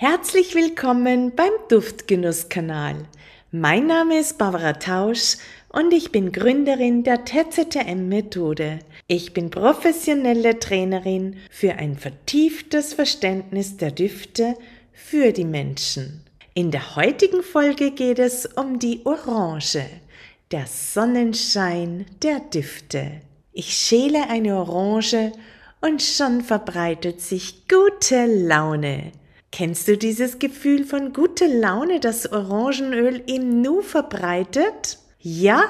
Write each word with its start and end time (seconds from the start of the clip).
Herzlich 0.00 0.54
willkommen 0.54 1.34
beim 1.34 1.50
Duftgenusskanal. 1.68 2.94
Mein 3.50 3.88
Name 3.88 4.20
ist 4.20 4.38
Barbara 4.38 4.74
Tausch 4.74 5.38
und 5.70 5.92
ich 5.92 6.12
bin 6.12 6.30
Gründerin 6.30 7.02
der 7.02 7.24
TZTM-Methode. 7.24 8.78
Ich 9.08 9.34
bin 9.34 9.50
professionelle 9.50 10.60
Trainerin 10.60 11.38
für 11.50 11.72
ein 11.72 11.96
vertieftes 11.96 12.94
Verständnis 12.94 13.76
der 13.76 13.90
Düfte 13.90 14.54
für 14.92 15.32
die 15.32 15.44
Menschen. 15.44 16.22
In 16.54 16.70
der 16.70 16.94
heutigen 16.94 17.42
Folge 17.42 17.90
geht 17.90 18.20
es 18.20 18.46
um 18.46 18.78
die 18.78 19.00
Orange, 19.04 19.84
der 20.52 20.68
Sonnenschein 20.68 22.06
der 22.22 22.38
Düfte. 22.38 23.20
Ich 23.52 23.72
schäle 23.72 24.30
eine 24.30 24.58
Orange 24.58 25.32
und 25.80 26.00
schon 26.00 26.42
verbreitet 26.42 27.20
sich 27.20 27.66
gute 27.66 28.26
Laune. 28.26 29.10
Kennst 29.50 29.88
du 29.88 29.96
dieses 29.96 30.38
Gefühl 30.38 30.84
von 30.84 31.12
guter 31.12 31.48
Laune, 31.48 32.00
das 32.00 32.30
Orangenöl 32.30 33.22
im 33.26 33.62
Nu 33.62 33.80
verbreitet? 33.80 34.98
Ja? 35.18 35.64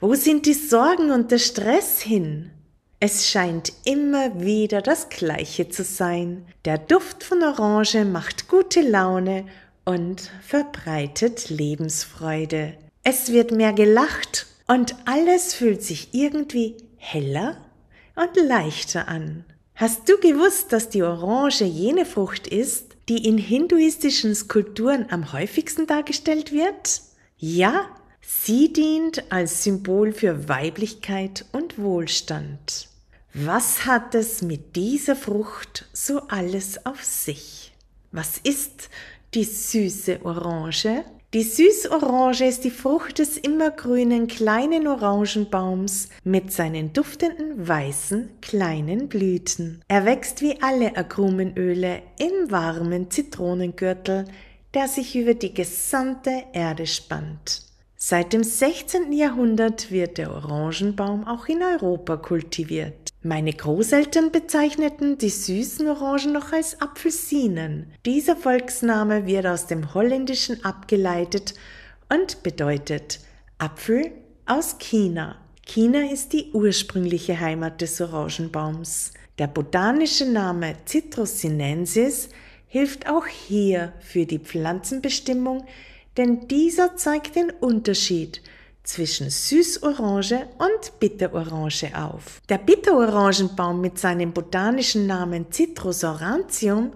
Wo 0.00 0.14
sind 0.14 0.46
die 0.46 0.54
Sorgen 0.54 1.10
und 1.10 1.30
der 1.30 1.38
Stress 1.38 2.00
hin? 2.00 2.50
Es 2.98 3.28
scheint 3.28 3.72
immer 3.84 4.40
wieder 4.40 4.82
das 4.82 5.08
Gleiche 5.08 5.68
zu 5.68 5.84
sein. 5.84 6.46
Der 6.64 6.78
Duft 6.78 7.22
von 7.24 7.42
Orange 7.42 8.04
macht 8.04 8.48
gute 8.48 8.82
Laune 8.82 9.46
und 9.84 10.30
verbreitet 10.42 11.50
Lebensfreude. 11.50 12.74
Es 13.02 13.32
wird 13.32 13.52
mehr 13.52 13.72
gelacht 13.72 14.46
und 14.66 14.94
alles 15.06 15.54
fühlt 15.54 15.82
sich 15.82 16.12
irgendwie 16.12 16.76
heller 16.96 17.56
und 18.16 18.36
leichter 18.36 19.08
an. 19.08 19.44
Hast 19.74 20.06
du 20.08 20.18
gewusst, 20.18 20.72
dass 20.72 20.90
die 20.90 21.02
Orange 21.02 21.64
jene 21.64 22.04
Frucht 22.04 22.46
ist, 22.46 22.89
die 23.10 23.26
in 23.26 23.38
hinduistischen 23.38 24.36
Skulpturen 24.36 25.06
am 25.10 25.32
häufigsten 25.32 25.88
dargestellt 25.88 26.52
wird? 26.52 27.02
Ja, 27.38 27.90
sie 28.22 28.72
dient 28.72 29.32
als 29.32 29.64
Symbol 29.64 30.12
für 30.12 30.48
Weiblichkeit 30.48 31.44
und 31.50 31.76
Wohlstand. 31.76 32.88
Was 33.34 33.84
hat 33.84 34.14
es 34.14 34.42
mit 34.42 34.76
dieser 34.76 35.16
Frucht 35.16 35.88
so 35.92 36.20
alles 36.28 36.86
auf 36.86 37.02
sich? 37.02 37.72
Was 38.12 38.38
ist 38.38 38.88
die 39.34 39.44
süße 39.44 40.24
Orange? 40.24 41.04
Die 41.32 41.44
Süßorange 41.44 42.48
ist 42.48 42.64
die 42.64 42.72
Frucht 42.72 43.20
des 43.20 43.36
immergrünen 43.36 44.26
kleinen 44.26 44.88
Orangenbaums 44.88 46.08
mit 46.24 46.52
seinen 46.52 46.92
duftenden 46.92 47.68
weißen 47.68 48.30
kleinen 48.40 49.08
Blüten. 49.08 49.80
Er 49.86 50.06
wächst 50.06 50.42
wie 50.42 50.60
alle 50.60 50.96
Agrumenöle 50.96 52.02
im 52.18 52.50
warmen 52.50 53.12
Zitronengürtel, 53.12 54.24
der 54.74 54.88
sich 54.88 55.14
über 55.14 55.34
die 55.34 55.54
gesamte 55.54 56.32
Erde 56.52 56.88
spannt. 56.88 57.62
Seit 57.94 58.32
dem 58.32 58.42
16. 58.42 59.12
Jahrhundert 59.12 59.92
wird 59.92 60.18
der 60.18 60.32
Orangenbaum 60.34 61.28
auch 61.28 61.46
in 61.46 61.62
Europa 61.62 62.16
kultiviert. 62.16 62.99
Meine 63.22 63.52
Großeltern 63.52 64.32
bezeichneten 64.32 65.18
die 65.18 65.28
süßen 65.28 65.86
Orangen 65.88 66.32
noch 66.32 66.52
als 66.52 66.80
Apfelsinen. 66.80 67.92
Dieser 68.06 68.34
Volksname 68.34 69.26
wird 69.26 69.44
aus 69.46 69.66
dem 69.66 69.92
Holländischen 69.92 70.64
abgeleitet 70.64 71.52
und 72.08 72.42
bedeutet 72.42 73.20
Apfel 73.58 74.12
aus 74.46 74.78
China. 74.78 75.36
China 75.66 76.10
ist 76.10 76.32
die 76.32 76.50
ursprüngliche 76.54 77.38
Heimat 77.38 77.82
des 77.82 78.00
Orangenbaums. 78.00 79.12
Der 79.38 79.48
botanische 79.48 80.24
Name 80.24 80.76
Citrus 80.86 81.40
sinensis 81.40 82.30
hilft 82.68 83.06
auch 83.06 83.26
hier 83.26 83.92
für 84.00 84.24
die 84.24 84.38
Pflanzenbestimmung, 84.38 85.66
denn 86.16 86.48
dieser 86.48 86.96
zeigt 86.96 87.36
den 87.36 87.50
Unterschied 87.50 88.40
zwischen 88.90 89.30
Süßorange 89.30 90.48
und 90.58 90.98
Bitterorange 90.98 91.92
auf. 91.94 92.40
Der 92.48 92.58
Bitterorangenbaum 92.58 93.80
mit 93.80 93.98
seinem 93.98 94.32
botanischen 94.32 95.06
Namen 95.06 95.46
Citrus 95.52 96.02
aurantium 96.02 96.92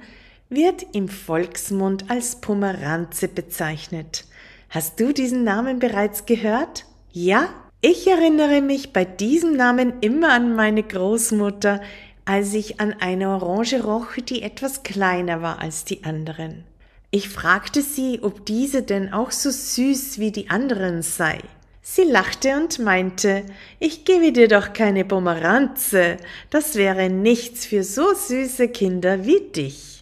wird 0.48 0.84
im 0.92 1.08
Volksmund 1.08 2.10
als 2.10 2.40
Pomeranze 2.40 3.28
bezeichnet. 3.28 4.24
Hast 4.70 4.98
du 4.98 5.12
diesen 5.12 5.44
Namen 5.44 5.78
bereits 5.78 6.26
gehört? 6.26 6.84
Ja? 7.12 7.48
Ich 7.80 8.08
erinnere 8.08 8.60
mich 8.60 8.92
bei 8.92 9.04
diesem 9.04 9.56
Namen 9.56 10.00
immer 10.00 10.32
an 10.32 10.56
meine 10.56 10.82
Großmutter, 10.82 11.80
als 12.24 12.54
ich 12.54 12.80
an 12.80 12.94
eine 12.98 13.28
Orange 13.28 13.84
roch, 13.84 14.16
die 14.16 14.42
etwas 14.42 14.82
kleiner 14.82 15.42
war 15.42 15.60
als 15.60 15.84
die 15.84 16.02
anderen. 16.02 16.64
Ich 17.12 17.28
fragte 17.28 17.82
sie, 17.82 18.18
ob 18.22 18.44
diese 18.46 18.82
denn 18.82 19.12
auch 19.12 19.30
so 19.30 19.50
süß 19.50 20.18
wie 20.18 20.32
die 20.32 20.50
anderen 20.50 21.02
sei. 21.02 21.38
Sie 21.86 22.04
lachte 22.04 22.56
und 22.56 22.78
meinte, 22.78 23.42
ich 23.78 24.06
gebe 24.06 24.32
dir 24.32 24.48
doch 24.48 24.72
keine 24.72 25.04
Pomeranze, 25.04 26.16
das 26.48 26.76
wäre 26.76 27.10
nichts 27.10 27.66
für 27.66 27.84
so 27.84 28.14
süße 28.14 28.68
Kinder 28.68 29.26
wie 29.26 29.50
dich. 29.54 30.00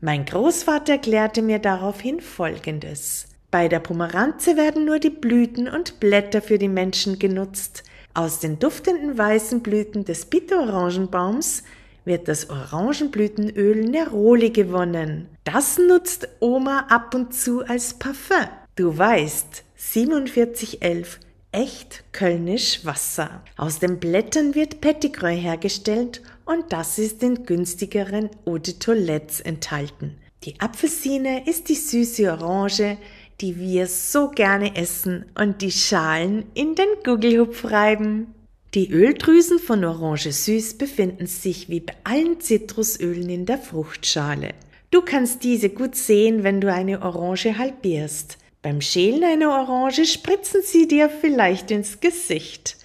Mein 0.00 0.24
Großvater 0.24 0.94
erklärte 0.94 1.42
mir 1.42 1.58
daraufhin 1.58 2.22
Folgendes. 2.22 3.26
Bei 3.50 3.68
der 3.68 3.80
Pomeranze 3.80 4.56
werden 4.56 4.86
nur 4.86 4.98
die 4.98 5.10
Blüten 5.10 5.68
und 5.68 6.00
Blätter 6.00 6.40
für 6.40 6.56
die 6.56 6.68
Menschen 6.68 7.18
genutzt. 7.18 7.84
Aus 8.14 8.38
den 8.38 8.58
duftenden 8.58 9.18
weißen 9.18 9.60
Blüten 9.60 10.06
des 10.06 10.24
Bitterorangenbaums 10.24 11.64
wird 12.06 12.28
das 12.28 12.48
Orangenblütenöl 12.48 13.84
Neroli 13.84 14.48
gewonnen. 14.48 15.28
Das 15.44 15.76
nutzt 15.76 16.28
Oma 16.40 16.86
ab 16.88 17.14
und 17.14 17.34
zu 17.34 17.62
als 17.66 17.92
Parfum. 17.92 18.48
Du 18.74 18.96
weißt, 18.96 19.64
4711 19.82 21.18
echt 21.52 22.04
kölnisch 22.12 22.84
Wasser. 22.84 23.42
Aus 23.56 23.80
den 23.80 23.98
Blättern 23.98 24.54
wird 24.54 24.80
Pettigrew 24.80 25.28
hergestellt 25.28 26.22
und 26.44 26.66
das 26.68 26.98
ist 26.98 27.22
in 27.22 27.44
günstigeren 27.44 28.28
Eau 28.44 28.58
de 28.58 28.74
Toilettes 28.74 29.40
enthalten. 29.40 30.18
Die 30.44 30.60
Apfelsine 30.60 31.48
ist 31.48 31.70
die 31.70 31.74
süße 31.74 32.30
Orange, 32.30 32.98
die 33.40 33.58
wir 33.58 33.86
so 33.86 34.28
gerne 34.28 34.76
essen 34.76 35.24
und 35.36 35.62
die 35.62 35.72
Schalen 35.72 36.44
in 36.54 36.74
den 36.76 37.02
Gugelhupf 37.02 37.64
reiben. 37.64 38.34
Die 38.74 38.92
Öldrüsen 38.92 39.58
von 39.58 39.84
Orange 39.84 40.30
Süß 40.30 40.74
befinden 40.74 41.26
sich 41.26 41.68
wie 41.68 41.80
bei 41.80 41.94
allen 42.04 42.38
Zitrusölen 42.38 43.28
in 43.28 43.46
der 43.46 43.58
Fruchtschale. 43.58 44.50
Du 44.90 45.00
kannst 45.00 45.42
diese 45.42 45.70
gut 45.70 45.96
sehen, 45.96 46.44
wenn 46.44 46.60
du 46.60 46.72
eine 46.72 47.02
Orange 47.02 47.58
halbierst. 47.58 48.36
Beim 48.62 48.82
Schälen 48.82 49.24
einer 49.24 49.48
Orange 49.48 50.04
spritzen 50.04 50.60
sie 50.62 50.86
dir 50.86 51.08
vielleicht 51.08 51.70
ins 51.70 52.00
Gesicht. 52.00 52.76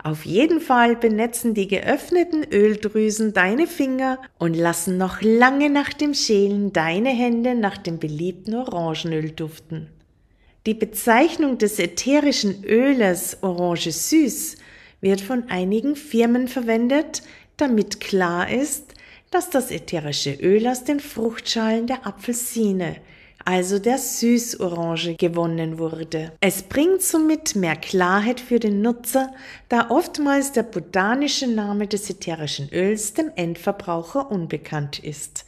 Auf 0.00 0.24
jeden 0.24 0.60
Fall 0.60 0.94
benetzen 0.94 1.54
die 1.54 1.66
geöffneten 1.66 2.44
Öldrüsen 2.44 3.32
deine 3.32 3.66
Finger 3.66 4.20
und 4.38 4.54
lassen 4.54 4.96
noch 4.96 5.22
lange 5.22 5.70
nach 5.70 5.92
dem 5.92 6.14
Schälen 6.14 6.72
deine 6.72 7.08
Hände 7.08 7.54
nach 7.54 7.78
dem 7.78 7.98
beliebten 7.98 8.54
Orangenöl 8.54 9.30
duften. 9.30 9.88
Die 10.66 10.74
Bezeichnung 10.74 11.58
des 11.58 11.78
ätherischen 11.78 12.62
Öles 12.64 13.38
Orange 13.42 13.90
Süß 13.90 14.56
wird 15.00 15.20
von 15.20 15.48
einigen 15.48 15.96
Firmen 15.96 16.48
verwendet, 16.48 17.22
damit 17.56 18.00
klar 18.00 18.50
ist, 18.50 18.94
dass 19.30 19.50
das 19.50 19.70
ätherische 19.70 20.34
Öl 20.34 20.68
aus 20.68 20.84
den 20.84 21.00
Fruchtschalen 21.00 21.88
der 21.88 22.06
Apfelsine, 22.06 22.96
also 23.44 23.78
der 23.78 23.98
Süßorange, 23.98 25.16
gewonnen 25.16 25.78
wurde. 25.78 26.32
Es 26.40 26.62
bringt 26.62 27.02
somit 27.02 27.56
mehr 27.56 27.76
Klarheit 27.76 28.40
für 28.40 28.58
den 28.58 28.82
Nutzer, 28.82 29.32
da 29.68 29.90
oftmals 29.90 30.52
der 30.52 30.62
botanische 30.62 31.46
Name 31.46 31.86
des 31.86 32.08
ätherischen 32.08 32.68
Öls 32.72 33.14
dem 33.14 33.30
Endverbraucher 33.36 34.30
unbekannt 34.30 34.98
ist. 34.98 35.44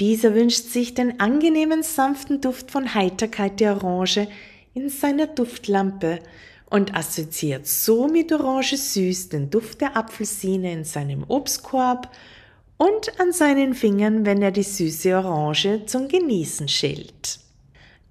Dieser 0.00 0.34
wünscht 0.34 0.66
sich 0.66 0.94
den 0.94 1.20
angenehmen 1.20 1.82
sanften 1.82 2.40
Duft 2.40 2.70
von 2.70 2.94
Heiterkeit 2.94 3.60
der 3.60 3.76
Orange 3.76 4.28
in 4.74 4.88
seiner 4.88 5.26
Duftlampe 5.26 6.18
und 6.70 6.94
assoziiert 6.94 7.66
so 7.66 8.08
mit 8.08 8.32
Orange 8.32 8.76
Süß 8.76 9.28
den 9.28 9.50
Duft 9.50 9.80
der 9.80 9.96
Apfelsine 9.96 10.72
in 10.72 10.84
seinem 10.84 11.24
Obstkorb 11.28 12.10
und 12.78 13.20
an 13.20 13.32
seinen 13.32 13.74
Fingern, 13.74 14.26
wenn 14.26 14.42
er 14.42 14.50
die 14.50 14.62
süße 14.62 15.14
Orange 15.16 15.86
zum 15.86 16.08
Genießen 16.08 16.68
schält. 16.68 17.38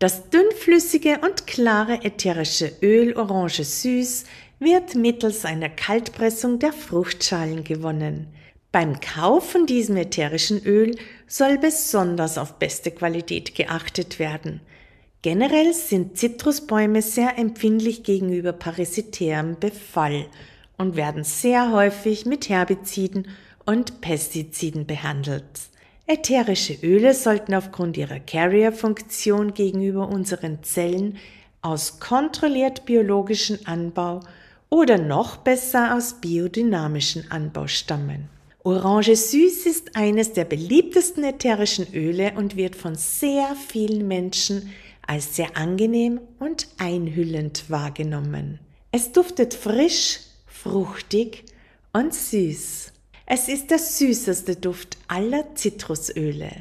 Das 0.02 0.32
dünnflüssige 0.32 1.20
und 1.20 1.46
klare 1.46 2.04
ätherische 2.04 2.72
Öl 2.82 3.16
Orange 3.16 3.64
Süß 3.64 4.24
wird 4.58 4.96
mittels 4.96 5.46
einer 5.46 5.70
Kaltpressung 5.70 6.58
der 6.58 6.74
Fruchtschalen 6.74 7.64
gewonnen. 7.64 8.26
Beim 8.72 9.00
Kauf 9.00 9.52
von 9.52 9.68
diesem 9.68 9.98
ätherischen 9.98 10.66
Öl 10.66 10.98
soll 11.28 11.60
besonders 11.60 12.40
auf 12.40 12.58
beste 12.58 12.90
Qualität 12.90 13.54
geachtet 13.54 14.18
werden. 14.18 14.62
Generell 15.22 15.72
sind 15.72 16.18
Zitrusbäume 16.18 17.04
sehr 17.04 17.38
empfindlich 17.38 18.02
gegenüber 18.02 18.54
parasitärem 18.54 19.60
Befall 19.60 20.26
und 20.80 20.96
werden 20.96 21.24
sehr 21.24 21.72
häufig 21.72 22.26
mit 22.26 22.50
Herbiziden 22.50 23.28
und 23.68 24.02
Pestiziden 24.02 24.88
behandelt. 24.88 25.71
Ätherische 26.12 26.78
Öle 26.84 27.14
sollten 27.14 27.54
aufgrund 27.54 27.96
ihrer 27.96 28.20
Carrier-Funktion 28.20 29.54
gegenüber 29.54 30.10
unseren 30.10 30.62
Zellen 30.62 31.18
aus 31.62 32.02
kontrolliert 32.02 32.84
biologischen 32.84 33.66
Anbau 33.66 34.20
oder 34.70 34.98
noch 34.98 35.38
besser 35.38 35.96
aus 35.96 36.16
biodynamischen 36.20 37.32
Anbau 37.32 37.68
stammen. 37.68 38.28
Orange 38.66 39.16
Süß 39.16 39.66
ist 39.66 39.96
eines 39.96 40.34
der 40.34 40.44
beliebtesten 40.44 41.24
ätherischen 41.24 41.88
Öle 41.94 42.34
und 42.36 42.58
wird 42.58 42.76
von 42.76 42.96
sehr 42.96 43.56
vielen 43.70 44.06
Menschen 44.06 44.70
als 45.08 45.38
sehr 45.38 45.56
angenehm 45.56 46.20
und 46.40 46.68
einhüllend 46.78 47.70
wahrgenommen. 47.70 48.60
Es 48.92 49.14
duftet 49.14 49.54
frisch, 49.54 50.20
fruchtig 50.46 51.46
und 51.94 52.14
süß. 52.14 52.91
Es 53.34 53.48
ist 53.48 53.72
der 53.72 53.80
süßeste 53.80 54.58
Duft 54.58 54.98
aller 55.08 55.56
Zitrusöle. 55.56 56.52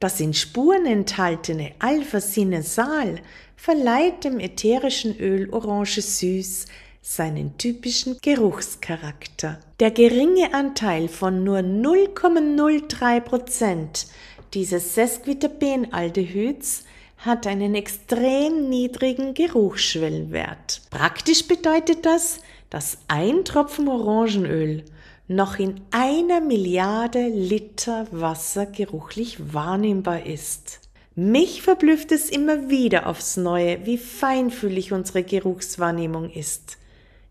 Das 0.00 0.18
in 0.18 0.34
Spuren 0.34 0.84
enthaltene 0.84 1.70
Alpha-Sinesal 1.78 3.20
verleiht 3.54 4.24
dem 4.24 4.40
ätherischen 4.40 5.16
Öl 5.20 5.48
Orange 5.50 6.02
Süß 6.02 6.66
seinen 7.00 7.56
typischen 7.58 8.18
Geruchscharakter. 8.20 9.60
Der 9.78 9.92
geringe 9.92 10.52
Anteil 10.52 11.06
von 11.06 11.44
nur 11.44 11.58
0,03 11.58 13.20
Prozent 13.20 14.06
dieses 14.52 14.96
Sesquiterpenaldehyds 14.96 16.86
hat 17.18 17.46
einen 17.46 17.76
extrem 17.76 18.68
niedrigen 18.68 19.32
Geruchsschwellenwert. 19.32 20.80
Praktisch 20.90 21.46
bedeutet 21.46 22.04
das, 22.04 22.40
dass 22.68 22.98
ein 23.06 23.44
Tropfen 23.44 23.86
Orangenöl 23.86 24.82
noch 25.28 25.58
in 25.58 25.80
einer 25.90 26.40
Milliarde 26.40 27.28
Liter 27.28 28.06
Wasser 28.10 28.66
geruchlich 28.66 29.52
wahrnehmbar 29.52 30.24
ist. 30.26 30.80
Mich 31.14 31.62
verblüfft 31.62 32.12
es 32.12 32.30
immer 32.30 32.68
wieder 32.68 33.06
aufs 33.06 33.36
Neue, 33.36 33.84
wie 33.86 33.98
feinfühlig 33.98 34.92
unsere 34.92 35.22
Geruchswahrnehmung 35.22 36.30
ist. 36.30 36.76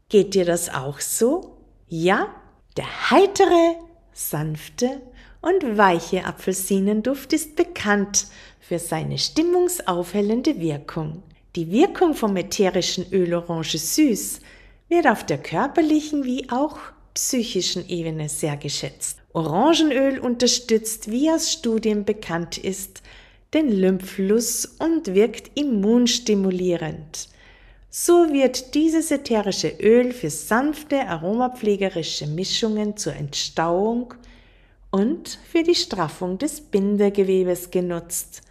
Geht 0.10 0.34
dir 0.34 0.46
das 0.46 0.74
auch 0.74 1.00
so? 1.00 1.58
Ja? 1.88 2.28
Der 2.78 3.12
heitere, 3.12 3.76
sanfte 4.12 5.02
und 5.42 5.78
weiche 5.78 6.26
Apfelsinenduft 6.26 7.32
ist 7.32 7.56
bekannt 7.56 8.28
für 8.60 8.80
seine 8.80 9.18
stimmungsaufhellende 9.18 10.60
Wirkung. 10.60 11.22
Die 11.56 11.72
Wirkung 11.72 12.16
vom 12.16 12.36
ätherischen 12.36 13.06
Öl 13.14 13.34
Orange 13.34 13.78
Süß 13.78 14.42
wird 14.90 15.08
auf 15.08 15.26
der 15.26 15.38
körperlichen 15.38 16.24
wie 16.24 16.50
auch 16.50 16.78
psychischen 17.16 17.90
Ebene 17.90 18.30
sehr 18.30 18.58
geschätzt. 18.58 19.18
Orangenöl 19.34 20.20
unterstützt, 20.20 21.10
wie 21.10 21.32
aus 21.32 21.52
Studien 21.52 22.06
bekannt 22.06 22.60
ist, 22.60 23.02
den 23.54 23.72
Lymphfluss 23.72 24.66
und 24.66 25.16
wirkt 25.16 25.58
immunstimulierend. 25.58 27.30
So 27.90 28.34
wird 28.34 28.76
dieses 28.76 29.10
ätherische 29.10 29.70
Öl 29.82 30.12
für 30.12 30.30
sanfte 30.30 31.08
aromapflegerische 31.08 32.28
Mischungen 32.28 32.98
zur 32.98 33.16
Entstauung 33.16 34.14
und 34.92 35.40
für 35.50 35.64
die 35.64 35.76
Straffung 35.76 36.38
des 36.38 36.60
Bindegewebes 36.60 37.72
genutzt. 37.72 38.42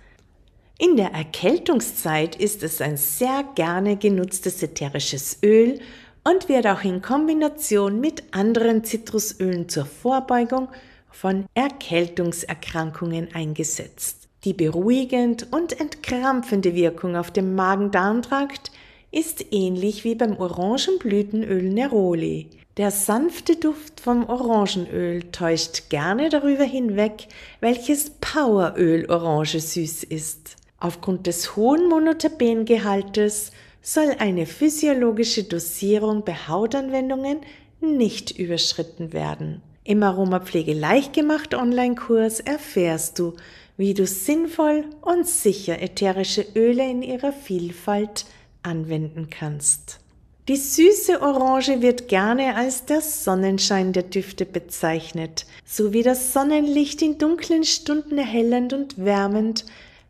In 0.78 0.96
der 0.96 1.12
Erkältungszeit 1.12 2.36
ist 2.36 2.62
es 2.62 2.80
ein 2.80 2.96
sehr 2.96 3.44
gerne 3.54 3.96
genutztes 3.96 4.62
ätherisches 4.62 5.38
Öl 5.42 5.78
und 6.24 6.48
wird 6.48 6.66
auch 6.66 6.82
in 6.82 7.02
Kombination 7.02 8.00
mit 8.00 8.22
anderen 8.34 8.82
Zitrusölen 8.82 9.68
zur 9.68 9.86
Vorbeugung 9.86 10.68
von 11.10 11.44
Erkältungserkrankungen 11.54 13.28
eingesetzt. 13.34 14.28
Die 14.44 14.52
beruhigend 14.52 15.46
und 15.52 15.78
entkrampfende 15.78 16.74
Wirkung 16.74 17.16
auf 17.16 17.30
dem 17.30 17.54
Magen-Darm-Trakt 17.54 18.72
ist 19.10 19.52
ähnlich 19.52 20.04
wie 20.04 20.16
beim 20.16 20.36
Orangenblütenöl 20.36 21.62
Neroli. 21.62 22.50
Der 22.76 22.90
sanfte 22.90 23.54
Duft 23.54 24.00
vom 24.00 24.28
Orangenöl 24.28 25.22
täuscht 25.30 25.88
gerne 25.88 26.28
darüber 26.28 26.64
hinweg, 26.64 27.28
welches 27.60 28.10
Poweröl 28.20 29.08
Orange 29.08 29.60
süß 29.60 30.02
ist. 30.04 30.56
Aufgrund 30.80 31.28
des 31.28 31.54
hohen 31.54 31.88
Monoterpengehaltes 31.88 33.52
soll 33.84 34.16
eine 34.18 34.46
physiologische 34.46 35.44
Dosierung 35.44 36.24
bei 36.24 36.32
Hautanwendungen 36.32 37.40
nicht 37.80 38.36
überschritten 38.36 39.12
werden. 39.12 39.60
Im 39.84 40.02
Aromapflege 40.02 40.72
Leichtgemacht 40.72 41.54
Online-Kurs 41.54 42.40
erfährst 42.40 43.18
du, 43.18 43.34
wie 43.76 43.92
du 43.92 44.06
sinnvoll 44.06 44.86
und 45.02 45.28
sicher 45.28 45.82
ätherische 45.82 46.46
Öle 46.56 46.90
in 46.90 47.02
ihrer 47.02 47.32
Vielfalt 47.32 48.24
anwenden 48.62 49.28
kannst. 49.28 50.00
Die 50.48 50.56
süße 50.56 51.20
Orange 51.20 51.82
wird 51.82 52.08
gerne 52.08 52.56
als 52.56 52.86
der 52.86 53.02
Sonnenschein 53.02 53.92
der 53.92 54.04
Düfte 54.04 54.46
bezeichnet, 54.46 55.44
sowie 55.66 56.02
das 56.02 56.32
Sonnenlicht 56.32 57.02
in 57.02 57.18
dunklen 57.18 57.64
Stunden 57.64 58.16
erhellend 58.16 58.72
und 58.72 59.04
wärmend 59.04 59.66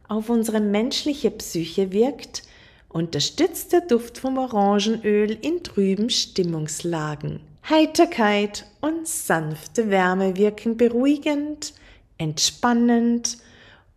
auf 0.06 0.30
unsere 0.30 0.60
menschliche 0.60 1.32
Psyche 1.32 1.90
wirkt 1.90 2.42
unterstützt 2.94 3.72
der 3.72 3.80
Duft 3.82 4.18
vom 4.18 4.38
Orangenöl 4.38 5.36
in 5.42 5.62
trüben 5.62 6.08
Stimmungslagen. 6.10 7.40
Heiterkeit 7.68 8.66
und 8.80 9.08
sanfte 9.08 9.90
Wärme 9.90 10.36
wirken 10.36 10.76
beruhigend, 10.76 11.74
entspannend 12.18 13.38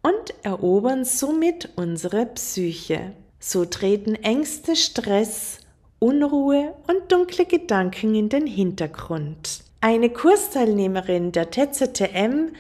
und 0.01 0.33
erobern 0.41 1.05
somit 1.05 1.69
unsere 1.75 2.25
Psyche. 2.25 3.13
So 3.39 3.65
treten 3.65 4.15
Ängste, 4.15 4.75
Stress, 4.75 5.59
Unruhe 5.99 6.73
und 6.87 7.11
dunkle 7.11 7.45
Gedanken 7.45 8.15
in 8.15 8.29
den 8.29 8.47
Hintergrund. 8.47 9.61
Eine 9.79 10.09
Kursteilnehmerin 10.09 11.31
der 11.31 11.51
TZTM 11.51 12.53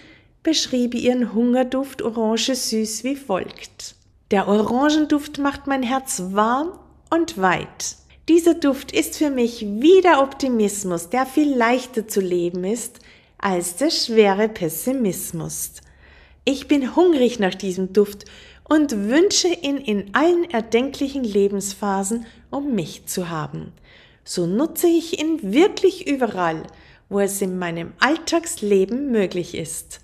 beschrieb 0.43 0.93
ihren 0.93 1.33
Hungerduft 1.33 2.03
orange 2.03 2.53
süß 2.53 3.03
wie 3.03 3.15
folgt. 3.15 3.95
Der 4.29 4.49
Orangenduft 4.49 5.37
macht 5.37 5.67
mein 5.67 5.83
Herz 5.83 6.21
warm 6.31 6.77
und 7.09 7.41
weit. 7.41 7.95
Dieser 8.27 8.55
Duft 8.55 8.91
ist 8.91 9.17
für 9.17 9.29
mich 9.29 9.61
wie 9.61 10.01
der 10.01 10.21
Optimismus, 10.21 11.07
der 11.07 11.25
viel 11.25 11.55
leichter 11.55 12.09
zu 12.09 12.19
leben 12.19 12.65
ist 12.65 12.99
als 13.37 13.77
der 13.77 13.89
schwere 13.89 14.49
Pessimismus. 14.49 15.75
Ich 16.43 16.67
bin 16.67 16.93
hungrig 16.97 17.39
nach 17.39 17.55
diesem 17.55 17.93
Duft 17.93 18.25
und 18.65 18.91
wünsche 19.07 19.47
ihn 19.47 19.77
in 19.77 20.13
allen 20.13 20.49
erdenklichen 20.49 21.23
Lebensphasen, 21.23 22.25
um 22.49 22.75
mich 22.75 23.05
zu 23.05 23.29
haben. 23.29 23.71
So 24.25 24.45
nutze 24.45 24.87
ich 24.87 25.21
ihn 25.21 25.53
wirklich 25.53 26.05
überall, 26.05 26.63
wo 27.07 27.21
es 27.21 27.41
in 27.41 27.57
meinem 27.57 27.93
Alltagsleben 27.99 29.09
möglich 29.09 29.55
ist. 29.55 30.01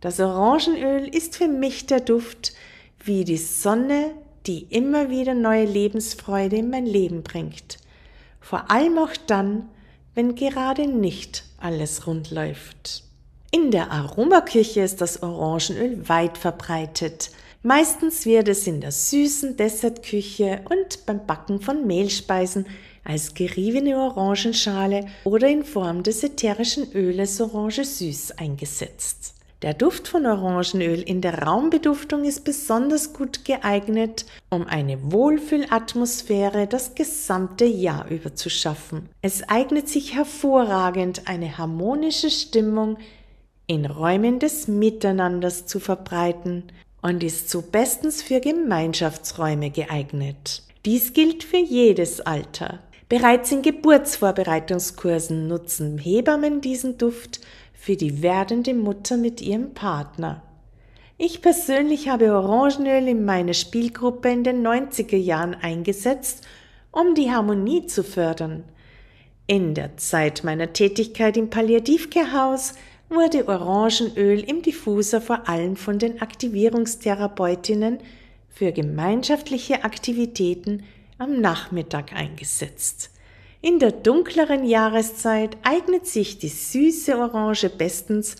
Das 0.00 0.18
Orangenöl 0.18 1.06
ist 1.06 1.36
für 1.36 1.46
mich 1.46 1.86
der 1.86 2.00
Duft, 2.00 2.52
wie 3.04 3.24
die 3.24 3.36
Sonne, 3.36 4.12
die 4.46 4.64
immer 4.70 5.10
wieder 5.10 5.34
neue 5.34 5.64
Lebensfreude 5.64 6.56
in 6.56 6.70
mein 6.70 6.86
Leben 6.86 7.22
bringt. 7.22 7.78
Vor 8.40 8.70
allem 8.70 8.98
auch 8.98 9.16
dann, 9.26 9.68
wenn 10.14 10.34
gerade 10.34 10.86
nicht 10.86 11.44
alles 11.58 12.06
rund 12.06 12.30
läuft. 12.30 13.04
In 13.52 13.70
der 13.70 13.90
Aromaküche 13.90 14.80
ist 14.80 15.00
das 15.00 15.22
Orangenöl 15.22 16.08
weit 16.08 16.38
verbreitet. 16.38 17.30
Meistens 17.62 18.24
wird 18.24 18.48
es 18.48 18.66
in 18.66 18.80
der 18.80 18.92
süßen 18.92 19.56
Dessertküche 19.56 20.62
und 20.70 21.04
beim 21.04 21.26
Backen 21.26 21.60
von 21.60 21.86
Mehlspeisen 21.86 22.66
als 23.04 23.34
geriebene 23.34 23.96
Orangenschale 23.96 25.06
oder 25.24 25.48
in 25.48 25.64
Form 25.64 26.02
des 26.02 26.22
ätherischen 26.22 26.92
Öles 26.92 27.40
Orange 27.40 27.84
Süß 27.84 28.32
eingesetzt. 28.38 29.34
Der 29.62 29.74
Duft 29.74 30.08
von 30.08 30.24
Orangenöl 30.24 31.02
in 31.02 31.20
der 31.20 31.42
Raumbeduftung 31.42 32.24
ist 32.24 32.44
besonders 32.44 33.12
gut 33.12 33.44
geeignet, 33.44 34.24
um 34.48 34.66
eine 34.66 35.12
Wohlfühlatmosphäre 35.12 36.66
das 36.66 36.94
gesamte 36.94 37.66
Jahr 37.66 38.08
über 38.08 38.34
zu 38.34 38.48
schaffen. 38.48 39.10
Es 39.20 39.46
eignet 39.50 39.86
sich 39.86 40.14
hervorragend, 40.14 41.28
eine 41.28 41.58
harmonische 41.58 42.30
Stimmung 42.30 42.96
in 43.66 43.84
Räumen 43.84 44.38
des 44.38 44.66
Miteinanders 44.66 45.66
zu 45.66 45.78
verbreiten 45.78 46.64
und 47.02 47.22
ist 47.22 47.50
so 47.50 47.60
bestens 47.60 48.22
für 48.22 48.40
Gemeinschaftsräume 48.40 49.68
geeignet. 49.68 50.62
Dies 50.86 51.12
gilt 51.12 51.44
für 51.44 51.58
jedes 51.58 52.22
Alter. 52.22 52.78
Bereits 53.10 53.52
in 53.52 53.60
Geburtsvorbereitungskursen 53.60 55.48
nutzen 55.48 55.98
Hebammen 55.98 56.62
diesen 56.62 56.96
Duft 56.96 57.40
für 57.80 57.96
die 57.96 58.20
werdende 58.20 58.74
Mutter 58.74 59.16
mit 59.16 59.40
ihrem 59.40 59.72
Partner. 59.72 60.42
Ich 61.16 61.40
persönlich 61.40 62.10
habe 62.10 62.30
Orangenöl 62.30 63.08
in 63.08 63.24
meine 63.24 63.54
Spielgruppe 63.54 64.28
in 64.28 64.44
den 64.44 64.66
90er 64.66 65.16
Jahren 65.16 65.54
eingesetzt, 65.54 66.46
um 66.92 67.14
die 67.14 67.30
Harmonie 67.30 67.86
zu 67.86 68.04
fördern. 68.04 68.64
In 69.46 69.72
der 69.74 69.96
Zeit 69.96 70.44
meiner 70.44 70.74
Tätigkeit 70.74 71.38
im 71.38 71.48
Palliativkehrhaus 71.48 72.74
wurde 73.08 73.48
Orangenöl 73.48 74.40
im 74.40 74.60
Diffuser 74.60 75.22
vor 75.22 75.48
allem 75.48 75.74
von 75.74 75.98
den 75.98 76.20
Aktivierungstherapeutinnen 76.20 77.98
für 78.50 78.72
gemeinschaftliche 78.72 79.84
Aktivitäten 79.84 80.82
am 81.16 81.40
Nachmittag 81.40 82.12
eingesetzt. 82.12 83.10
In 83.62 83.78
der 83.78 83.92
dunkleren 83.92 84.64
Jahreszeit 84.64 85.58
eignet 85.62 86.06
sich 86.06 86.38
die 86.38 86.48
süße 86.48 87.18
Orange 87.18 87.68
bestens, 87.68 88.36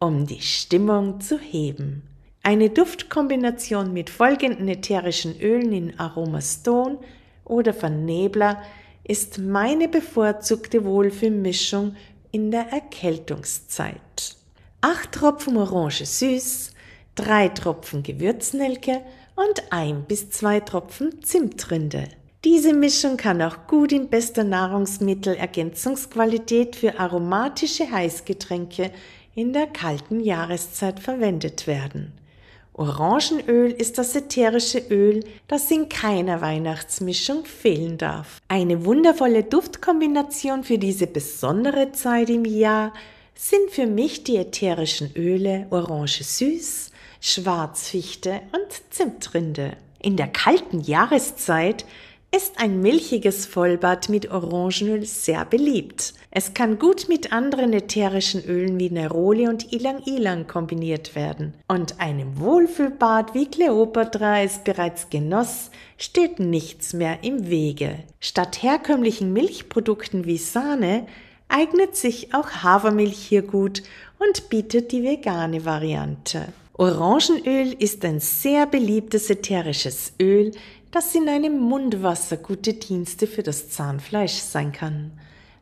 um 0.00 0.26
die 0.26 0.40
Stimmung 0.40 1.20
zu 1.20 1.38
heben. 1.38 2.02
Eine 2.42 2.70
Duftkombination 2.70 3.92
mit 3.92 4.10
folgenden 4.10 4.66
ätherischen 4.66 5.40
Ölen 5.40 5.72
in 5.72 6.00
Aroma 6.00 6.40
Stone 6.40 6.98
oder 7.44 7.72
Vernebler 7.72 8.60
ist 9.04 9.38
meine 9.38 9.86
bevorzugte 9.86 10.84
Wohlfühlmischung 10.84 11.94
in 12.32 12.50
der 12.50 12.72
Erkältungszeit. 12.72 14.36
Acht 14.80 15.12
Tropfen 15.12 15.56
Orange 15.56 16.04
süß, 16.04 16.72
drei 17.14 17.50
Tropfen 17.50 18.02
Gewürznelke 18.02 19.02
und 19.36 19.62
ein 19.70 20.04
bis 20.06 20.30
zwei 20.30 20.58
Tropfen 20.58 21.22
Zimtrinde. 21.22 22.08
Diese 22.44 22.72
Mischung 22.72 23.16
kann 23.16 23.42
auch 23.42 23.66
gut 23.66 23.90
in 23.92 24.08
bester 24.08 24.44
Nahrungsmittelergänzungsqualität 24.44 26.76
für 26.76 27.00
aromatische 27.00 27.90
Heißgetränke 27.90 28.92
in 29.34 29.52
der 29.52 29.66
kalten 29.66 30.20
Jahreszeit 30.20 31.00
verwendet 31.00 31.66
werden. 31.66 32.12
Orangenöl 32.72 33.72
ist 33.72 33.96
das 33.96 34.14
ätherische 34.14 34.78
Öl, 34.90 35.24
das 35.48 35.70
in 35.70 35.88
keiner 35.88 36.42
Weihnachtsmischung 36.42 37.46
fehlen 37.46 37.96
darf. 37.96 38.42
Eine 38.48 38.84
wundervolle 38.84 39.44
Duftkombination 39.44 40.62
für 40.62 40.76
diese 40.76 41.06
besondere 41.06 41.92
Zeit 41.92 42.28
im 42.28 42.44
Jahr 42.44 42.92
sind 43.34 43.70
für 43.70 43.86
mich 43.86 44.24
die 44.24 44.36
ätherischen 44.36 45.10
Öle 45.16 45.66
Orange 45.70 46.22
Süß, 46.22 46.90
Schwarzfichte 47.20 48.42
und 48.52 48.66
Zimtrinde. 48.90 49.76
In 50.02 50.16
der 50.16 50.28
kalten 50.28 50.80
Jahreszeit 50.80 51.84
ist 52.36 52.60
ein 52.60 52.82
milchiges 52.82 53.46
Vollbad 53.46 54.10
mit 54.10 54.30
Orangenöl 54.30 55.06
sehr 55.06 55.46
beliebt. 55.46 56.12
Es 56.30 56.52
kann 56.52 56.78
gut 56.78 57.08
mit 57.08 57.32
anderen 57.32 57.72
ätherischen 57.72 58.44
Ölen 58.44 58.78
wie 58.78 58.90
Neroli 58.90 59.48
und 59.48 59.72
Ilang 59.72 60.02
Ilang 60.04 60.46
kombiniert 60.46 61.14
werden. 61.14 61.54
Und 61.66 61.98
einem 61.98 62.38
Wohlfühlbad 62.38 63.32
wie 63.32 63.46
Cleopatra 63.46 64.42
es 64.42 64.58
bereits 64.58 65.08
genoss, 65.08 65.70
steht 65.96 66.38
nichts 66.38 66.92
mehr 66.92 67.24
im 67.24 67.48
Wege. 67.48 68.00
Statt 68.20 68.62
herkömmlichen 68.62 69.32
Milchprodukten 69.32 70.26
wie 70.26 70.36
Sahne 70.36 71.06
eignet 71.48 71.96
sich 71.96 72.34
auch 72.34 72.50
Hafermilch 72.62 73.16
hier 73.16 73.42
gut 73.42 73.82
und 74.18 74.50
bietet 74.50 74.92
die 74.92 75.02
vegane 75.02 75.64
Variante. 75.64 76.48
Orangenöl 76.78 77.74
ist 77.78 78.04
ein 78.04 78.20
sehr 78.20 78.66
beliebtes 78.66 79.30
ätherisches 79.30 80.12
Öl, 80.20 80.52
das 80.90 81.14
in 81.14 81.28
einem 81.28 81.58
Mundwasser 81.58 82.36
gute 82.36 82.74
Dienste 82.74 83.26
für 83.26 83.42
das 83.42 83.70
Zahnfleisch 83.70 84.34
sein 84.34 84.72
kann. 84.72 85.12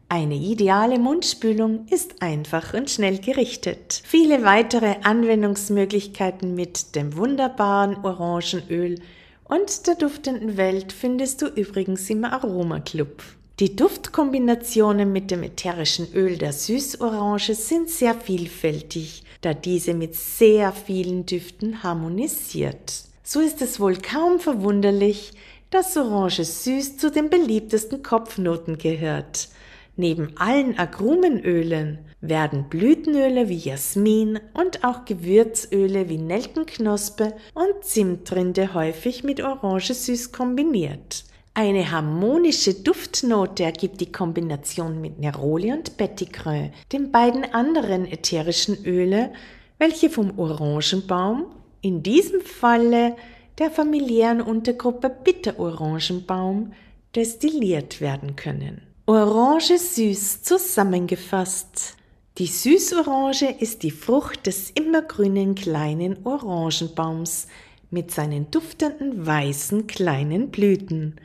Eine 0.09 0.37
ideale 0.37 0.99
Mundspülung 0.99 1.87
ist 1.91 2.23
einfach 2.23 2.75
und 2.75 2.91
schnell 2.91 3.19
gerichtet. 3.19 4.03
Viele 4.05 4.45
weitere 4.45 4.97
Anwendungsmöglichkeiten 5.03 6.55
mit 6.55 6.95
dem 6.95 7.17
wunderbaren 7.17 7.97
Orangenöl 8.05 9.01
und 9.45 9.87
der 9.87 9.95
duftenden 9.95 10.57
Welt 10.57 10.93
findest 10.93 11.43
du 11.43 11.47
übrigens 11.47 12.09
im 12.11 12.25
Aroma 12.25 12.81
Club. 12.81 13.23
Die 13.61 13.77
Duftkombinationen 13.77 15.13
mit 15.13 15.31
dem 15.31 15.43
ätherischen 15.43 16.13
Öl 16.13 16.39
der 16.39 16.53
Süßorange 16.53 17.55
sind 17.55 17.89
sehr 17.89 18.15
vielfältig, 18.15 19.23
da 19.43 19.55
diese 19.55 19.95
mit 19.95 20.17
sehr 20.17 20.73
vielen 20.73 21.25
Düften 21.25 21.83
harmonisiert. 21.83 23.05
So 23.27 23.41
ist 23.41 23.63
es 23.63 23.81
wohl 23.81 23.97
kaum 23.97 24.39
verwunderlich, 24.39 25.33
dass 25.71 25.97
Orange 25.97 26.45
süß 26.45 26.99
zu 26.99 27.11
den 27.11 27.31
beliebtesten 27.31 28.03
Kopfnoten 28.03 28.77
gehört. 28.77 29.49
Neben 29.97 30.37
allen 30.37 30.79
Agrumenölen 30.79 32.01
werden 32.21 32.69
Blütenöle 32.69 33.49
wie 33.49 33.57
Jasmin 33.57 34.41
und 34.53 34.85
auch 34.85 35.07
Gewürzöle 35.07 36.11
wie 36.11 36.19
Nelkenknospe 36.19 37.35
und 37.55 37.83
Zimtrinde 37.83 38.75
häufig 38.75 39.25
mit 39.25 39.43
Orange 39.43 39.95
süß 39.95 40.31
kombiniert. 40.31 41.25
Eine 41.55 41.91
harmonische 41.91 42.75
Duftnote 42.75 43.63
ergibt 43.65 44.03
die 44.03 44.13
Kombination 44.13 45.01
mit 45.01 45.19
Neroli 45.19 45.73
und 45.73 45.97
Petitcreux, 45.97 46.73
den 46.93 47.11
beiden 47.11 47.55
anderen 47.55 48.05
ätherischen 48.05 48.85
Öle, 48.85 49.33
welche 49.79 50.11
vom 50.11 50.39
Orangenbaum 50.39 51.47
in 51.85 52.03
diesem 52.03 52.41
Falle 52.41 53.15
der 53.59 53.71
familiären 53.71 54.41
Untergruppe 54.41 55.11
Bitterorangenbaum 55.11 56.73
destilliert 57.15 58.01
werden 58.01 58.37
können. 58.37 58.81
Orange 59.07 59.77
süß 59.77 60.43
zusammengefasst. 60.43 61.97
Die 62.39 62.47
Süßorange 62.47 63.61
ist 63.61 63.83
die 63.83 63.91
Frucht 63.91 64.47
des 64.47 64.71
immergrünen 64.71 65.55
kleinen 65.55 66.25
Orangenbaums 66.25 67.49
mit 67.91 68.11
seinen 68.11 68.51
duftenden 68.51 69.27
weißen 69.27 69.87
kleinen 69.87 70.51
Blüten. 70.51 71.17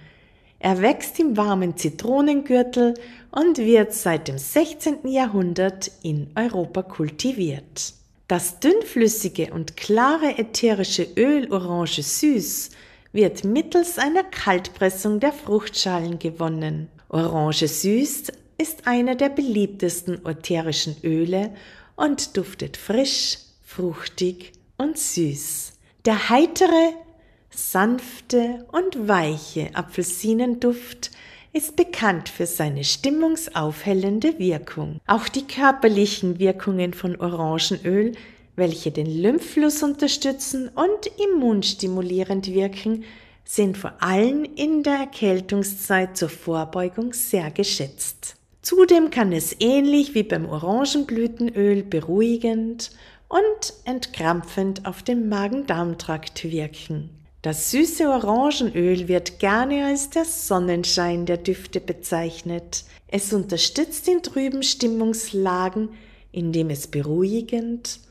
Er 0.59 0.81
wächst 0.81 1.19
im 1.21 1.37
warmen 1.37 1.77
Zitronengürtel 1.77 2.95
und 3.31 3.57
wird 3.57 3.93
seit 3.93 4.27
dem 4.27 4.37
16. 4.37 5.07
Jahrhundert 5.07 5.89
in 6.03 6.31
Europa 6.35 6.83
kultiviert. 6.83 7.93
Das 8.29 8.59
dünnflüssige 8.59 9.51
und 9.53 9.75
klare 9.75 10.37
ätherische 10.37 11.07
Öl 11.17 11.51
Orange 11.51 12.03
Süß 12.03 12.69
wird 13.11 13.43
mittels 13.43 13.97
einer 13.97 14.23
Kaltpressung 14.23 15.19
der 15.19 15.33
Fruchtschalen 15.33 16.19
gewonnen. 16.19 16.89
Orange 17.09 17.67
Süß 17.67 18.31
ist 18.59 18.85
einer 18.85 19.15
der 19.15 19.29
beliebtesten 19.29 20.23
ätherischen 20.27 20.97
Öle 21.03 21.55
und 21.95 22.37
duftet 22.37 22.77
frisch, 22.77 23.39
fruchtig 23.63 24.51
und 24.77 24.99
süß. 24.99 25.73
Der 26.05 26.29
heitere, 26.29 26.93
sanfte 27.49 28.67
und 28.71 29.07
weiche 29.07 29.71
Apfelsinenduft 29.73 31.09
ist 31.51 31.75
bekannt 31.75 32.29
für 32.29 32.45
seine 32.45 32.83
stimmungsaufhellende 32.83 34.37
Wirkung. 34.37 34.99
Auch 35.07 35.27
die 35.27 35.47
körperlichen 35.47 36.39
Wirkungen 36.39 36.93
von 36.93 37.15
Orangenöl, 37.15 38.13
welche 38.55 38.91
den 38.91 39.07
Lymphfluss 39.07 39.81
unterstützen 39.83 40.69
und 40.69 41.11
immunstimulierend 41.17 42.47
wirken, 42.53 43.03
sind 43.45 43.77
vor 43.77 43.93
allem 43.99 44.43
in 44.43 44.83
der 44.83 44.95
Erkältungszeit 44.95 46.15
zur 46.15 46.29
Vorbeugung 46.29 47.13
sehr 47.13 47.49
geschätzt. 47.49 48.35
Zudem 48.61 49.09
kann 49.09 49.31
es 49.31 49.55
ähnlich 49.59 50.13
wie 50.13 50.23
beim 50.23 50.47
Orangenblütenöl 50.47 51.81
beruhigend 51.81 52.91
und 53.27 53.73
entkrampfend 53.85 54.85
auf 54.85 55.01
den 55.01 55.29
Magen-Darm-Trakt 55.29 56.43
wirken. 56.43 57.18
Das 57.41 57.71
süße 57.71 58.09
Orangenöl 58.09 59.07
wird 59.07 59.39
gerne 59.39 59.85
als 59.85 60.09
der 60.09 60.25
Sonnenschein 60.25 61.25
der 61.25 61.37
Düfte 61.37 61.79
bezeichnet. 61.79 62.83
Es 63.07 63.31
unterstützt 63.31 64.09
in 64.09 64.21
trüben 64.21 64.61
Stimmungslagen, 64.61 65.87
indem 66.33 66.69
es 66.69 66.87
beruhigend 66.87 68.01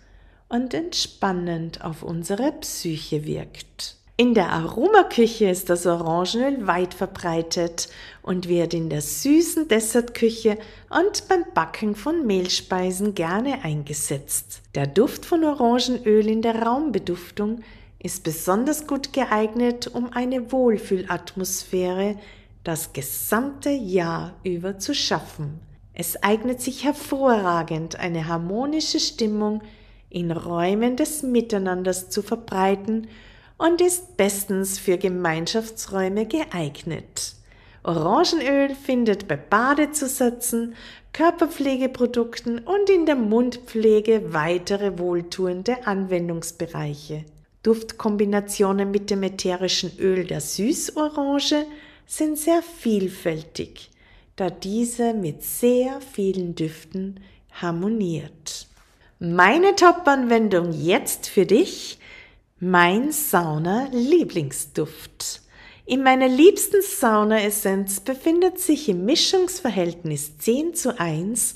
und 0.48 0.72
entspannend 0.72 1.84
auf 1.84 2.02
unsere 2.02 2.52
Psyche 2.52 3.26
wirkt. 3.26 3.96
In 4.16 4.32
der 4.32 4.50
Aromaküche 4.50 5.50
ist 5.50 5.68
das 5.68 5.86
Orangenöl 5.86 6.66
weit 6.66 6.94
verbreitet 6.94 7.88
und 8.22 8.48
wird 8.48 8.72
in 8.72 8.88
der 8.88 9.02
süßen 9.02 9.68
Dessertküche 9.68 10.56
und 10.88 11.28
beim 11.28 11.44
Backen 11.52 11.94
von 11.94 12.26
Mehlspeisen 12.26 13.14
gerne 13.14 13.62
eingesetzt. 13.62 14.62
Der 14.74 14.86
Duft 14.86 15.26
von 15.26 15.44
Orangenöl 15.44 16.26
in 16.26 16.40
der 16.40 16.62
Raumbeduftung 16.62 17.60
ist 17.98 18.22
besonders 18.24 18.86
gut 18.86 19.12
geeignet, 19.12 19.88
um 19.88 20.12
eine 20.12 20.52
Wohlfühlatmosphäre 20.52 22.16
das 22.64 22.92
gesamte 22.92 23.70
Jahr 23.70 24.34
über 24.44 24.78
zu 24.78 24.94
schaffen. 24.94 25.60
Es 25.94 26.22
eignet 26.22 26.60
sich 26.60 26.84
hervorragend, 26.84 27.98
eine 27.98 28.28
harmonische 28.28 29.00
Stimmung 29.00 29.62
in 30.10 30.30
Räumen 30.30 30.96
des 30.96 31.22
Miteinanders 31.22 32.08
zu 32.08 32.22
verbreiten 32.22 33.08
und 33.56 33.80
ist 33.80 34.16
bestens 34.16 34.78
für 34.78 34.96
Gemeinschaftsräume 34.96 36.26
geeignet. 36.26 37.34
Orangenöl 37.82 38.74
findet 38.74 39.26
bei 39.28 39.36
Badezusätzen, 39.36 40.74
Körperpflegeprodukten 41.12 42.60
und 42.60 42.90
in 42.90 43.06
der 43.06 43.16
Mundpflege 43.16 44.32
weitere 44.32 44.98
wohltuende 44.98 45.86
Anwendungsbereiche. 45.86 47.24
Duftkombinationen 47.68 48.90
mit 48.90 49.10
dem 49.10 49.22
ätherischen 49.22 49.92
Öl 49.98 50.24
der 50.24 50.40
Süßorange 50.40 51.66
sind 52.06 52.38
sehr 52.38 52.62
vielfältig, 52.62 53.90
da 54.36 54.48
diese 54.48 55.12
mit 55.12 55.42
sehr 55.42 56.00
vielen 56.00 56.54
Düften 56.54 57.20
harmoniert. 57.52 58.68
Meine 59.18 59.74
Top-Anwendung 59.74 60.72
jetzt 60.72 61.28
für 61.28 61.44
dich, 61.44 61.98
mein 62.58 63.12
Sauna-Lieblingsduft. 63.12 65.42
In 65.84 66.02
meiner 66.02 66.28
liebsten 66.28 66.80
Sauna-Essenz 66.80 68.00
befindet 68.00 68.60
sich 68.60 68.88
im 68.88 69.04
Mischungsverhältnis 69.04 70.38
10 70.38 70.72
zu 70.72 70.98
1 70.98 71.52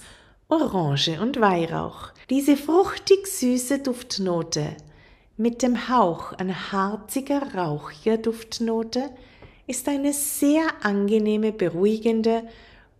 Orange 0.48 1.18
und 1.22 1.40
Weihrauch. 1.40 2.10
Diese 2.28 2.58
fruchtig 2.58 3.26
süße 3.26 3.78
Duftnote 3.78 4.76
mit 5.36 5.62
dem 5.62 5.88
Hauch 5.88 6.32
an 6.34 6.72
harziger, 6.72 7.54
rauchiger 7.54 8.18
Duftnote 8.18 9.10
ist 9.66 9.88
eine 9.88 10.12
sehr 10.12 10.66
angenehme, 10.82 11.52
beruhigende 11.52 12.42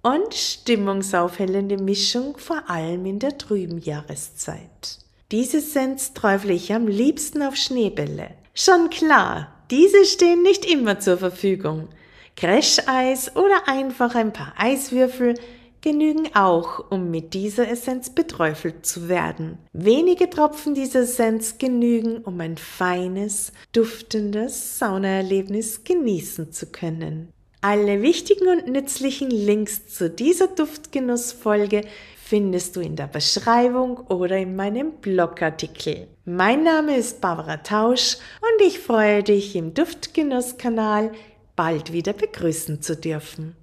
und 0.02 0.34
stimmungsaufhellende 0.34 1.76
Mischung, 1.76 2.36
vor 2.38 2.68
allem 2.68 3.06
in 3.06 3.18
der 3.18 3.38
trüben 3.38 3.78
Jahreszeit. 3.78 4.98
Diese 5.30 5.60
Sense 5.60 6.12
träufle 6.14 6.52
ich 6.52 6.72
am 6.72 6.88
liebsten 6.88 7.42
auf 7.42 7.56
Schneebälle. 7.56 8.30
Schon 8.54 8.90
klar, 8.90 9.52
diese 9.70 10.04
stehen 10.04 10.42
nicht 10.42 10.64
immer 10.64 11.00
zur 11.00 11.18
Verfügung. 11.18 11.88
Crasheis 12.36 13.34
oder 13.36 13.66
einfach 13.68 14.14
ein 14.14 14.32
paar 14.32 14.54
Eiswürfel 14.56 15.34
genügen 15.82 16.34
auch, 16.34 16.90
um 16.90 17.10
mit 17.10 17.34
dieser 17.34 17.68
Essenz 17.68 18.10
beträufelt 18.10 18.86
zu 18.86 19.08
werden. 19.08 19.58
Wenige 19.72 20.30
Tropfen 20.30 20.74
dieser 20.74 21.00
Essenz 21.00 21.58
genügen, 21.58 22.18
um 22.18 22.40
ein 22.40 22.56
feines, 22.56 23.52
duftendes 23.72 24.78
Saunaerlebnis 24.78 25.84
genießen 25.84 26.52
zu 26.52 26.66
können. 26.66 27.32
Alle 27.60 28.02
wichtigen 28.02 28.48
und 28.48 28.66
nützlichen 28.66 29.30
Links 29.30 29.86
zu 29.86 30.10
dieser 30.10 30.48
Duftgenussfolge 30.48 31.82
findest 32.16 32.76
du 32.76 32.80
in 32.80 32.96
der 32.96 33.08
Beschreibung 33.08 33.98
oder 34.08 34.38
in 34.38 34.56
meinem 34.56 34.92
Blogartikel. 35.00 36.08
Mein 36.24 36.64
Name 36.64 36.96
ist 36.96 37.20
Barbara 37.20 37.58
Tausch 37.58 38.16
und 38.40 38.66
ich 38.66 38.78
freue 38.78 39.22
dich 39.22 39.54
im 39.54 39.74
Duftgenusskanal 39.74 41.12
bald 41.54 41.92
wieder 41.92 42.14
begrüßen 42.14 42.82
zu 42.82 42.96
dürfen. 42.96 43.54